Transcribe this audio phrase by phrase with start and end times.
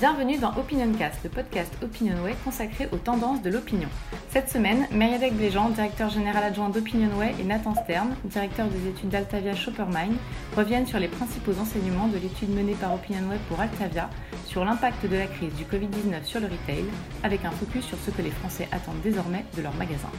[0.00, 3.88] Bienvenue dans OpinionCast, le podcast OpinionWay consacré aux tendances de l'opinion.
[4.28, 9.54] Cette semaine, Mériadec Bléjean, directeur général adjoint d'OpinionWay, et Nathan Stern, directeur des études d'Altavia
[9.54, 10.16] Shoppermine,
[10.56, 14.10] reviennent sur les principaux enseignements de l'étude menée par OpinionWay pour Altavia
[14.46, 16.84] sur l'impact de la crise du Covid-19 sur le retail,
[17.22, 20.10] avec un focus sur ce que les Français attendent désormais de leurs magasins.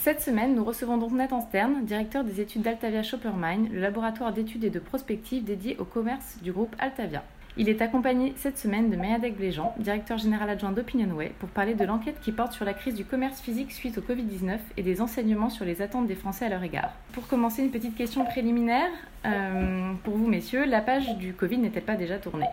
[0.00, 4.62] Cette semaine, nous recevons donc Nathan Stern, directeur des études d'Altavia Shoppermine, le laboratoire d'études
[4.62, 7.24] et de prospective dédié au commerce du groupe Altavia.
[7.58, 11.84] Il est accompagné cette semaine de Mayadek Bléjean, directeur général adjoint d'OpinionWay, pour parler de
[11.84, 15.50] l'enquête qui porte sur la crise du commerce physique suite au Covid-19 et des enseignements
[15.50, 16.92] sur les attentes des Français à leur égard.
[17.12, 18.88] Pour commencer, une petite question préliminaire.
[19.26, 22.46] Euh, pour vous, messieurs, la page du Covid n'est-elle pas déjà tournée?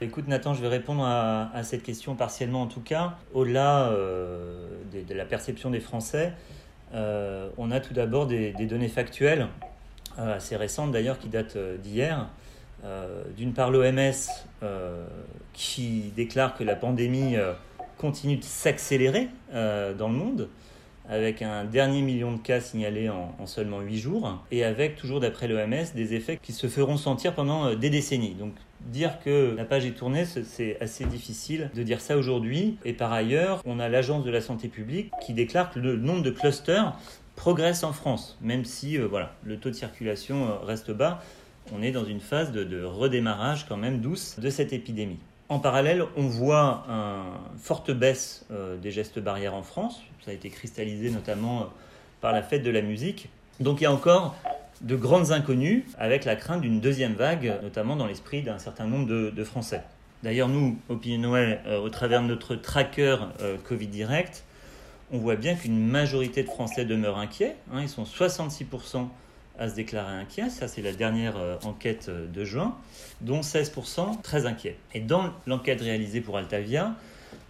[0.00, 3.18] Écoute Nathan, je vais répondre à, cette question partiellement en tout cas.
[3.34, 6.32] Au-delà euh, de, la perception des Français,
[6.94, 9.48] euh, on a tout d'abord des, données factuelles,
[10.16, 12.30] assez récentes d'ailleurs, qui datent d'hier,
[12.86, 14.12] euh, d'une part l'OMS
[14.62, 15.06] euh,
[15.52, 17.52] qui déclare que la pandémie euh,
[17.98, 20.48] continue de s'accélérer dans le monde,
[21.08, 25.48] avec un dernier million de cas signalés en, seulement 8 jours, et avec, toujours d'après
[25.48, 28.34] l'OMS, des effets qui se feront sentir pendant des décennies.
[28.34, 28.52] Donc
[28.82, 32.76] dire que la page est tournée, c'est assez difficile de dire ça aujourd'hui.
[32.84, 36.22] Et par ailleurs, on a l'Agence de la santé publique qui déclare que le nombre
[36.22, 36.94] de clusters
[37.34, 41.22] progresse en France, même si voilà, le taux de circulation reste bas
[41.72, 45.18] on est dans une phase de, redémarrage quand même douce de cette épidémie.
[45.48, 50.02] En parallèle, on voit une forte baisse euh, des gestes barrières en France.
[50.24, 51.64] Ça a été cristallisé notamment euh,
[52.20, 53.28] par la fête de la musique.
[53.60, 54.34] Donc il y a encore
[54.80, 59.06] de grandes inconnues avec la crainte d'une deuxième vague, notamment dans l'esprit d'un certain nombre
[59.06, 59.82] de, Français.
[60.22, 63.16] D'ailleurs, nous, Opinion Noël, euh, au travers de notre tracker
[63.64, 64.42] Covid Direct,
[65.12, 67.54] on voit bien qu'une majorité de Français demeurent inquiets.
[67.72, 67.80] Hein.
[67.82, 69.08] ils sont 66%
[69.58, 70.50] à se déclarer inquiet.
[70.50, 72.76] Ça, c'est la dernière euh, enquête euh, de juin,
[73.20, 74.76] dont 16% très inquiets.
[74.94, 76.94] Et dans l'enquête réalisée pour Altavia,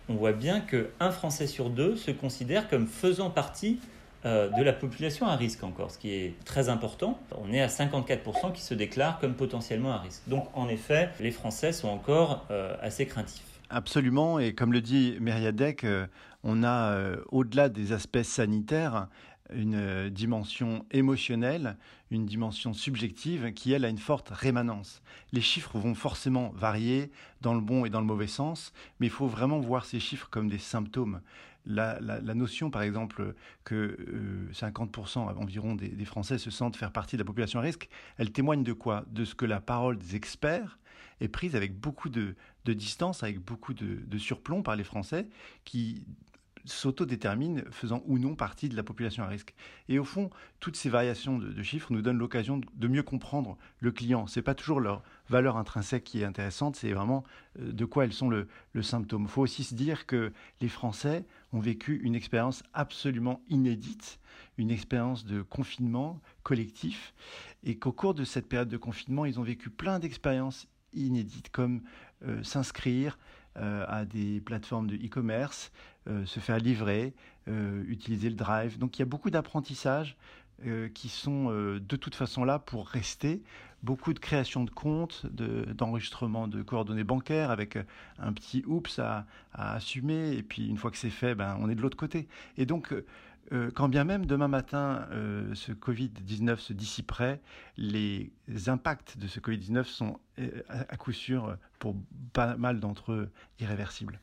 [0.09, 3.81] on voit bien qu'un Français sur deux se considère comme faisant partie
[4.25, 7.19] euh, de la population à risque encore, ce qui est très important.
[7.33, 10.23] On est à 54% qui se déclarent comme potentiellement à risque.
[10.29, 12.47] Donc en effet, les Français sont encore
[12.81, 13.43] assez craintifs.
[13.69, 15.85] Absolument, et comme le dit Meriadec,
[16.45, 16.97] on a,
[17.33, 19.09] au-delà des aspects sanitaires,
[19.53, 21.77] une euh, dimension émotionnelle,
[22.11, 25.03] une dimension subjective qui, elle, a une forte rémanence.
[25.33, 29.13] Les chiffres vont forcément varier dans le bon et dans le mauvais sens, mais il
[29.13, 31.21] faut vraiment voir ces chiffres comme des symptômes.
[31.69, 31.99] La,
[32.35, 33.35] notion, par exemple,
[33.65, 33.99] que
[34.53, 38.31] 50% euh, environ des, Français se sentent faire partie de la population à risque, elle
[38.31, 39.05] témoigne de quoi?
[39.11, 40.79] De ce que la parole des experts
[41.21, 45.27] est prise avec beaucoup de, distance, avec beaucoup de, de, surplomb par les Français,
[45.65, 46.05] qui
[46.67, 49.55] s'autodéterminent faisant ou non partie de la population à risque.
[49.89, 53.93] Et au fond, toutes ces variations de, chiffres nous donnent l'occasion de, mieux comprendre le
[53.93, 54.27] client.
[54.27, 57.25] Ce n'est pas toujours leur valeur intrinsèque qui est intéressante, c'est vraiment
[57.59, 58.49] euh, de quoi elles sont le,
[58.83, 59.23] symptôme.
[59.23, 64.19] Il faut aussi se dire que les Français ont vécu une expérience absolument inédite,
[64.59, 67.15] une expérience de confinement collectif,
[67.65, 71.83] et qu'au cours de cette période de confinement, ils ont vécu plein d'expériences inédites, comme
[72.27, 73.19] euh, s'inscrire,
[73.59, 75.73] euh, à des plateformes de e-commerce,
[76.25, 77.15] se faire livrer,
[77.49, 78.79] euh, utiliser le drive.
[78.79, 80.17] Donc il y a beaucoup d'apprentissages
[80.95, 83.43] qui sont de toute façon là pour rester.
[83.83, 87.77] Beaucoup de création de comptes, d'enregistrement de, coordonnées bancaires avec
[88.19, 90.33] un petit oups à, à assumer.
[90.33, 92.27] Et puis une fois que c'est fait, ben, on est de l'autre côté.
[92.57, 92.95] Et donc
[93.53, 97.41] euh, quand bien même demain matin euh, ce Covid-19 se dissiperait,
[97.77, 98.31] les
[98.67, 101.95] impacts de ce Covid-19 sont euh, à coup sûr pour
[102.33, 103.31] pas mal d'entre eux
[103.61, 104.21] irréversibles.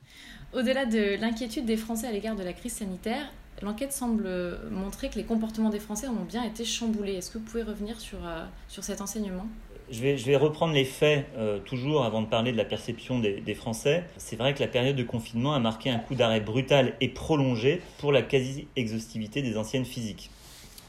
[0.53, 4.27] Au-delà de l'inquiétude des Français à l'égard de la crise sanitaire, l'enquête semble
[4.71, 7.13] montrer que les comportements des Français ont bien été chamboulés.
[7.13, 8.19] Est-ce que vous pouvez revenir sur,
[8.67, 9.47] sur cet enseignement?
[9.93, 14.03] Je vais, reprendre les faits euh, toujours avant de parler de la perception des, Français.
[14.17, 17.81] C'est vrai que la période de confinement a marqué un coup d'arrêt brutal et prolongé
[17.99, 20.31] pour la quasi-exhaustivité des anciennes physiques.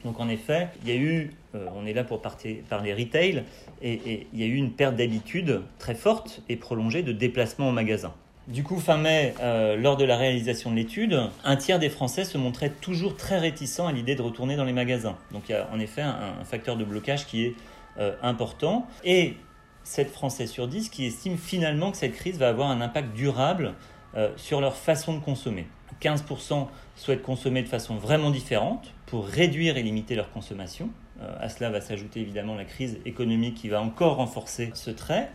[0.04, 3.44] Donc en effet, il y a eu, euh, on est là pour parler retail,
[3.82, 7.72] et, il y a eu une perte d'habitude très forte et prolongée de déplacement au
[7.72, 8.14] magasin.
[8.48, 12.24] Du coup, fin mai, euh, lors de la réalisation de l'étude, un tiers des Français
[12.24, 15.16] se montraient toujours très réticents à l'idée de retourner dans les magasins.
[15.32, 17.54] Donc il y a en effet un facteur de blocage qui est
[17.98, 18.86] euh, important.
[19.04, 19.36] Et
[19.84, 23.74] 7 Français sur 10 qui estiment finalement que cette crise va avoir un impact durable
[24.16, 25.66] euh, sur leur façon de consommer.
[26.02, 30.90] 15% souhaitent consommer de façon vraiment différente pour réduire et limiter leur consommation.
[31.20, 35.30] Euh, à cela va s'ajouter évidemment la crise économique qui va encore renforcer ce trait.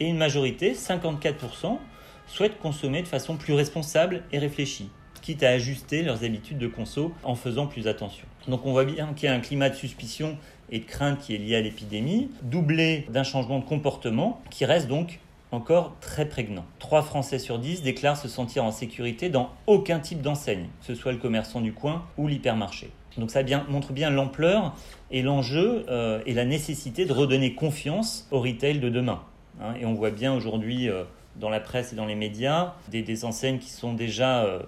[0.00, 1.78] Et une majorité, 54%,
[2.26, 4.90] souhaitent consommer de façon plus responsable et réfléchie,
[5.20, 8.26] quitte à ajuster leurs habitudes de conso en faisant plus attention.
[8.48, 10.36] Donc on voit bien qu'il y a un climat de suspicion
[10.72, 14.88] et de crainte qui est lié à l'épidémie, doublé d'un changement de comportement qui reste
[14.88, 15.20] donc
[15.52, 16.64] encore très prégnant.
[16.78, 20.94] 3 Français sur 10 déclarent se sentir en sécurité dans aucun type d'enseigne, que ce
[20.94, 22.90] soit le commerçant du coin ou l'hypermarché.
[23.18, 24.74] Donc ça montre bien l'ampleur
[25.10, 29.22] et l'enjeu euh, et la nécessité de redonner confiance au retail de demain.
[29.60, 29.74] Hein.
[29.78, 31.04] et on voit bien aujourd'hui euh,
[31.36, 34.60] dans la presse et dans les médias des, enseignes qui sont déjà euh,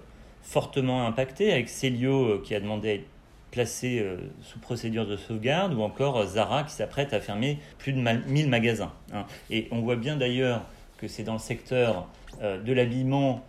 [0.43, 3.07] fortement impactées, avec Célio qui a demandé à être
[3.55, 4.05] placé
[4.41, 8.91] sous procédure de sauvegarde, ou encore Zara qui s'apprête à fermer plus de 1000 magasins.
[9.13, 9.25] Hein.
[9.49, 10.61] Et on voit bien d'ailleurs
[10.97, 12.07] que c'est dans le secteur
[12.41, 13.43] de l'habillement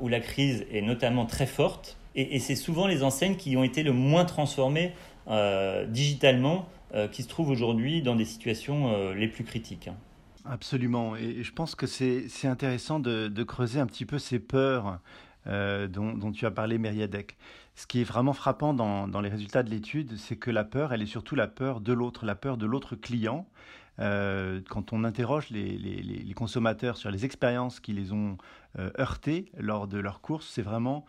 [0.00, 3.82] où la crise est notamment très forte, et, c'est souvent les enseignes qui ont été
[3.82, 4.92] le moins transformées
[5.28, 9.88] euh, digitalement euh, qui se trouvent aujourd'hui dans des situations euh, les plus critiques.
[9.88, 9.96] Hein.
[10.44, 11.16] Absolument.
[11.16, 14.98] Et je pense que c'est intéressant de, creuser un petit peu ces peurs
[15.46, 17.36] dont, tu as parlé, Meriadec.
[17.74, 21.02] Ce qui est vraiment frappant dans, les résultats de l'étude, c'est que la peur, elle
[21.02, 23.46] est surtout la peur de l'autre, la peur de l'autre client.
[23.98, 28.36] quand on interroge les, consommateurs sur les expériences qui les ont
[28.98, 31.06] heurtés lors de leurs courses, c'est vraiment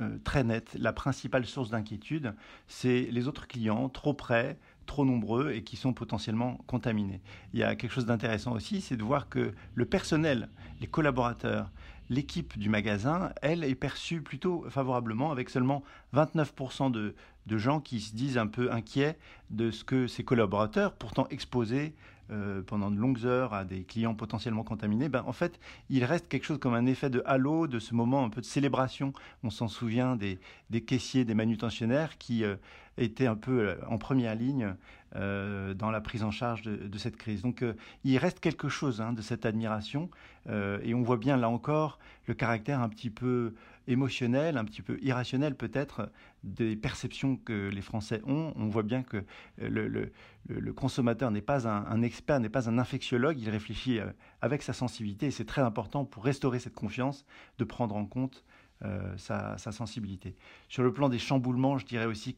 [0.00, 0.76] euh, très nette.
[0.78, 2.34] La principale source d'inquiétude,
[2.68, 4.56] c'est les autres clients trop près,
[4.86, 7.20] trop nombreux et qui sont potentiellement contaminés.
[7.52, 11.72] Il y a quelque chose d'intéressant aussi, c'est de voir que le personnel, les collaborateurs,
[12.10, 15.82] l'équipe du magasin, elle, est perçue plutôt favorablement, avec seulement
[16.14, 17.14] 29% de,
[17.50, 19.16] gens qui se disent un peu inquiets
[19.50, 21.94] de ce que ces collaborateurs, pourtant exposés
[22.30, 25.58] euh, pendant de longues heures à des clients potentiellement contaminés, ben, en fait,
[25.88, 28.46] il reste quelque chose comme un effet de halo, de ce moment un peu de
[28.46, 29.14] célébration.
[29.44, 30.38] On s'en souvient des,
[30.68, 32.56] des, caissiers, des manutentionnaires qui euh,
[32.98, 34.74] étaient un peu euh, en première ligne
[35.14, 37.40] dans la prise en charge de, cette crise.
[37.40, 37.64] Donc,
[38.04, 40.10] il reste quelque chose hein, de cette admiration
[40.46, 43.54] et on voit bien là encore le caractère un petit peu
[43.88, 46.10] émotionnel, un petit peu irrationnel peut-être
[46.44, 48.52] des perceptions que les Français ont.
[48.56, 49.24] On voit bien que
[49.58, 50.12] le,
[50.72, 54.06] consommateur n'est pas un, expert, n'est pas un infectiologue, il réfléchit euh,
[54.42, 57.24] avec sa sensibilité et c'est très important pour restaurer cette confiance
[57.58, 58.44] de prendre en compte
[58.84, 60.36] euh, sa, sensibilité.
[60.68, 62.34] Sur le plan des chamboulements, je dirais aussi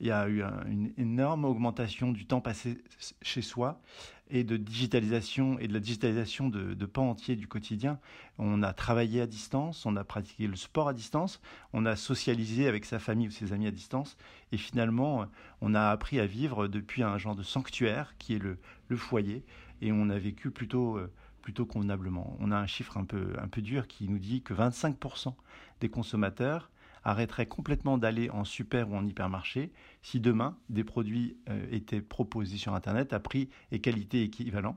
[0.00, 2.78] qu'il y a eu une énorme augmentation du temps passé
[3.20, 3.82] chez soi
[4.30, 7.98] et de digitalisation et de la digitalisation de, pans entiers du quotidien.
[8.38, 11.42] On a travaillé à distance, on a pratiqué le sport à distance,
[11.74, 14.16] on a socialisé avec sa famille ou ses amis à distance,
[14.52, 15.26] et finalement,
[15.60, 18.56] on a appris à vivre depuis un genre de sanctuaire qui est le,
[18.88, 19.44] le foyer,
[19.82, 21.12] et on a vécu plutôt, euh,
[21.42, 22.36] plutôt convenablement.
[22.40, 25.34] On a un chiffre un peu, un peu dur qui nous dit que 25%
[25.80, 26.70] des consommateurs
[27.04, 32.56] arrêterait complètement d'aller en super ou en hypermarché si demain des produits euh, étaient proposés
[32.56, 34.76] sur Internet à prix et qualité équivalents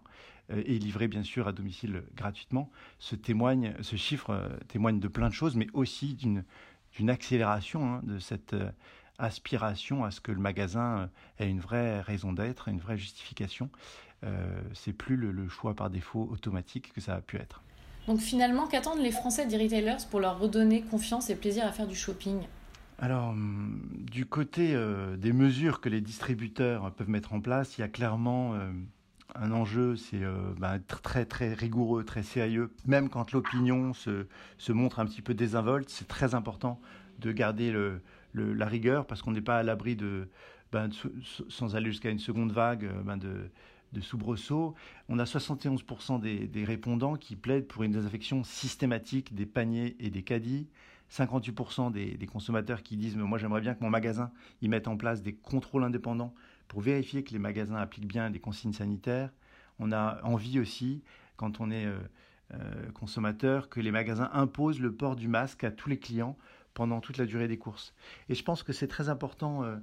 [0.51, 2.69] euh, et livrés bien sûr à domicile gratuitement.
[2.99, 8.19] Ce, ce chiffre euh, témoigne de plein de choses, mais aussi d'une accélération hein, de
[8.19, 8.55] cette
[9.19, 13.69] aspiration à ce que le magasin ait une vraie raison d'être, une vraie justification.
[14.73, 17.61] C'est plus le choix par défaut automatique que ça a pu être.
[18.07, 21.95] Donc finalement, qu'attendent les Français retailers pour leur redonner confiance et plaisir à faire du
[21.95, 22.41] shopping?
[22.99, 27.81] Alors, hum, du côté euh, des mesures que les distributeurs peuvent mettre en place, il
[27.81, 28.71] y a clairement euh,
[29.35, 32.71] un enjeu, c'est euh, bah, très très rigoureux, très sérieux.
[32.85, 34.25] Même quand l'opinion se,
[34.57, 36.79] se, montre un petit peu désinvolte, c'est très important
[37.19, 38.01] de garder le,
[38.33, 40.27] la rigueur parce qu'on n'est pas à l'abri de,
[40.71, 40.89] ben,
[41.49, 43.49] sans aller jusqu'à une seconde vague, ben, de,
[43.93, 44.75] de soubresaut.
[45.07, 50.23] On a 71% des, répondants qui plaident pour une désinfection systématique des paniers et des
[50.23, 50.67] caddies.
[51.11, 54.31] 58% des, consommateurs qui disent moi j'aimerais bien que mon magasin
[54.61, 56.33] y mette en place des contrôles indépendants
[56.67, 59.31] pour vérifier que les magasins appliquent bien les consignes sanitaires.
[59.79, 61.03] On a envie aussi,
[61.35, 61.99] quand on est euh,
[62.55, 66.37] euh, consommateur, que les magasins imposent le port du masque à tous les clients
[66.73, 67.93] pendant toute la durée des courses.
[68.29, 69.75] Et je pense que c'est très important euh,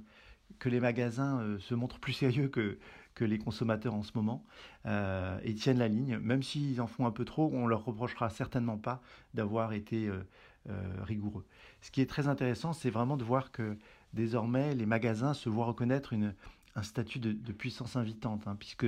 [0.59, 2.77] que les magasins se montrent plus sérieux que,
[3.15, 4.45] que les consommateurs en ce moment
[4.85, 6.17] euh, et tiennent la ligne.
[6.17, 9.01] Même s'ils en font un peu trop, on leur reprochera certainement pas
[9.33, 10.21] d'avoir été euh,
[10.69, 11.45] euh, rigoureux.
[11.81, 13.77] Ce qui est très intéressant, c'est vraiment de voir que
[14.13, 16.33] désormais les magasins se voient reconnaître une,
[16.75, 18.87] un statut de, puissance invitante, hein, puisque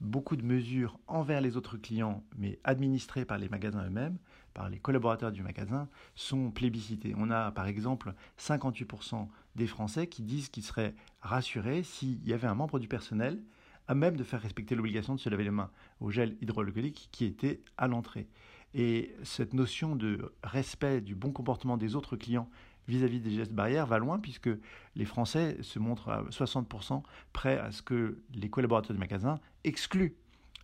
[0.00, 4.18] beaucoup de mesures envers les autres clients, mais administrées par les magasins eux-mêmes,
[4.52, 7.14] par les collaborateurs du magasin, sont plébiscitées.
[7.16, 9.26] On a par exemple 58%
[9.56, 13.42] des Français qui disent qu'ils seraient rassurés s'il y avait un membre du personnel
[13.88, 17.24] à même de faire respecter l'obligation de se laver les mains au gel hydroalcoolique qui
[17.24, 18.28] était à l'entrée.
[18.74, 22.48] Et cette notion de respect du bon comportement des autres clients
[22.88, 24.50] vis-à-vis des gestes barrières va loin puisque
[24.96, 30.14] les Français se montrent à 60% prêts à ce que les collaborateurs du magasin excluent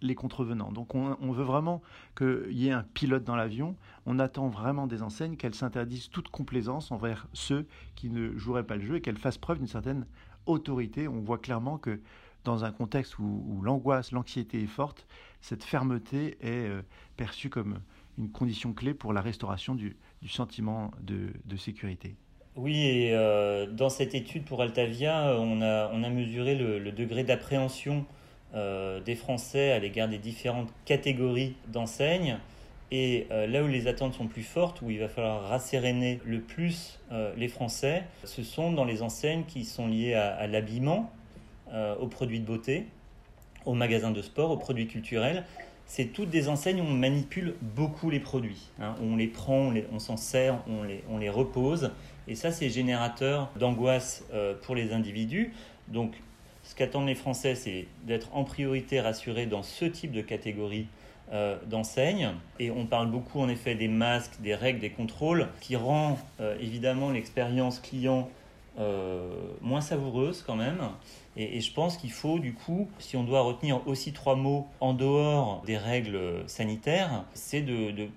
[0.03, 0.73] les contrevenants.
[0.73, 1.83] Donc on, on veut vraiment
[2.17, 3.77] qu'il y ait un pilote dans l'avion.
[4.07, 8.77] On attend vraiment des enseignes qu'elles s'interdisent toute complaisance envers ceux qui ne joueraient pas
[8.77, 10.07] le jeu et qu'elles fassent preuve d'une certaine
[10.47, 11.07] autorité.
[11.07, 12.01] On voit clairement que
[12.45, 15.07] dans un contexte où, l'angoisse, l'anxiété est forte,
[15.41, 16.69] cette fermeté est
[17.17, 17.81] perçue comme
[18.19, 19.97] une condition clé pour la restauration du,
[20.29, 22.15] sentiment de, sécurité.
[22.57, 23.15] Oui, et
[23.73, 28.05] dans cette étude pour Altavia, on a, mesuré le, degré d'appréhension
[28.55, 32.39] des Français à l'égard des différentes catégories d'enseignes.
[32.93, 36.41] Et euh, là où les attentes sont plus fortes, où il va falloir rasséréner le
[36.41, 41.13] plus euh, les Français, ce sont dans les enseignes qui sont liées à, l'habillement,
[41.73, 42.87] euh, aux produits de beauté,
[43.65, 45.45] aux magasins de sport, aux produits culturels.
[45.87, 48.69] C'est toutes des enseignes où on manipule beaucoup les produits.
[48.81, 48.95] Hein.
[49.03, 51.91] On les prend, on, s'en sert, on les, on les, repose.
[52.29, 54.25] Et ça, c'est générateur d'angoisse
[54.63, 55.53] pour les individus.
[55.89, 56.15] Donc,
[56.63, 60.87] ce qu'attendent les Français, c'est d'être en priorité rassurés dans ce type de catégorie
[61.33, 62.31] euh, d'enseignes.
[62.59, 66.57] Et on parle beaucoup en effet des masques, des règles, des contrôles, qui rend euh,
[66.61, 68.29] évidemment l'expérience client
[68.81, 70.81] euh, moins savoureuse quand même.
[71.37, 74.95] Et, je pense qu'il faut du coup, si on doit retenir aussi trois mots en
[74.95, 78.09] dehors des règles sanitaires, c'est de,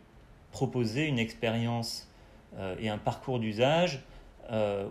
[0.51, 2.08] proposer une expérience
[2.79, 4.03] et un parcours d'usage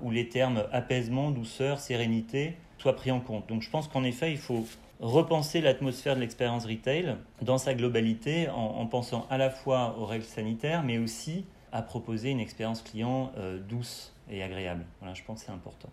[0.03, 3.49] où les termes apaisement, douceur, sérénité soient pris en compte.
[3.49, 4.67] Donc je pense qu'en effet, il faut
[5.03, 10.25] repenser l'atmosphère de l'expérience retail dans sa globalité en, pensant à la fois aux règles
[10.25, 14.85] sanitaires, mais aussi à proposer une expérience client euh, douce et agréable.
[15.01, 15.89] Voilà, je pense que c'est important.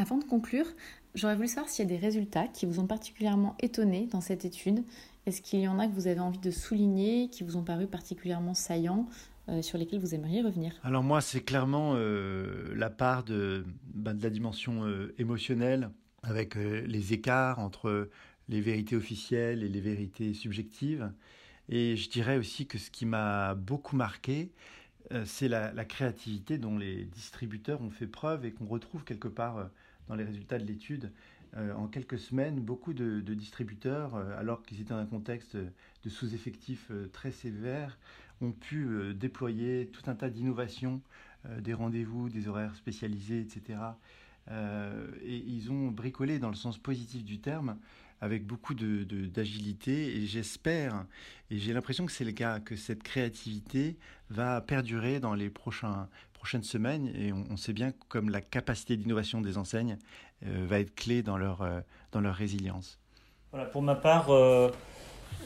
[0.00, 0.64] Avant de conclure,
[1.14, 4.46] j'aurais voulu savoir s'il y a des résultats qui vous ont particulièrement étonné dans cette
[4.46, 4.82] étude.
[5.26, 7.86] Est-ce qu'il y en a que vous avez envie de souligner, qui vous ont paru
[7.86, 9.06] particulièrement saillants,
[9.50, 10.72] euh, sur lesquels vous aimeriez revenir?
[10.84, 14.84] Alors moi, c'est clairement euh, la part de, ben, la dimension
[15.18, 15.90] émotionnelle,
[16.22, 18.08] avec les écarts entre
[18.48, 21.12] les vérités officielles et les vérités subjectives.
[21.68, 24.50] Et je dirais aussi que ce qui m'a beaucoup marqué,
[25.12, 29.58] euh, c'est la, créativité dont les distributeurs ont fait preuve et qu'on retrouve quelque part
[29.58, 29.64] euh,
[30.10, 31.10] dans les résultats de l'étude.
[31.56, 36.92] Euh, en quelques semaines, beaucoup de, distributeurs, alors qu'ils étaient dans un contexte de sous-effectifs
[37.12, 37.98] très sévère,
[38.42, 41.00] ont pu déployer tout un tas d'innovations,
[41.58, 43.78] des rendez-vous, des horaires spécialisés, etc.
[44.50, 47.76] et ils ont bricolé dans le sens positif du terme
[48.20, 51.06] avec beaucoup d'agilité de, et j'espère,
[51.50, 53.96] et j'ai l'impression que c'est le cas, que cette créativité
[54.28, 56.08] va perdurer dans les prochains,
[56.40, 59.98] prochaines semaines et on, sait bien comme la capacité d'innovation des enseignes
[60.46, 61.80] euh, va être clé dans leur, euh,
[62.12, 62.98] dans leur résilience.
[63.52, 64.70] Voilà, pour ma part, euh,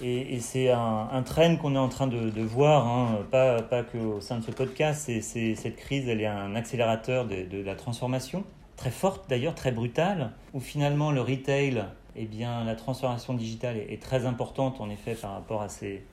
[0.01, 4.21] et, c'est un, un train qu'on est en train de, voir, hein, pas, pas qu'au
[4.21, 8.45] sein de ce podcast, c'est cette crise, elle est un accélérateur de, de la transformation,
[8.77, 11.85] très forte d'ailleurs, très brutale, où finalement le retail
[12.17, 16.05] eh bien, la transformation digitale est, très importante en effet par rapport à ces,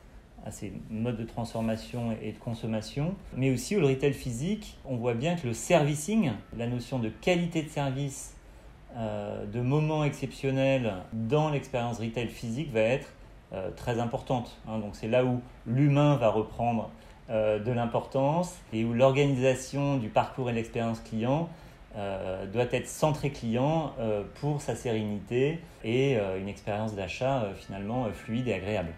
[0.45, 5.13] à ces modes de transformation et de consommation, mais aussi au retail physique, on voit
[5.13, 8.35] bien que le servicing, la notion de qualité de service,
[8.97, 13.07] euh, de moments exceptionnels dans l'expérience retail physique va être
[13.53, 14.57] euh, très importante.
[14.67, 14.79] Hein.
[14.79, 16.89] Donc c'est là où l'humain va reprendre
[17.29, 21.49] euh, de l'importance et où l'organisation du parcours et l'expérience client
[22.53, 23.91] doit être centré client
[24.35, 28.93] pour sa sérénité et une expérience d'achat finalement fluide et agréable.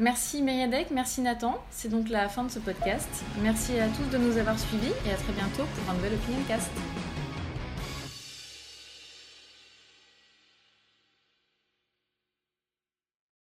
[0.00, 1.58] Merci Myriadec, merci Nathan.
[1.70, 3.08] C'est donc la fin de ce podcast.
[3.42, 6.38] Merci à tous de nous avoir suivis et à très bientôt pour un nouvel Opinion
[6.46, 6.70] Cast.